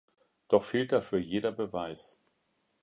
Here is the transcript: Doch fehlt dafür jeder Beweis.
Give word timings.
Doch 0.47 0.63
fehlt 0.63 0.93
dafür 0.93 1.19
jeder 1.19 1.51
Beweis. 1.51 2.17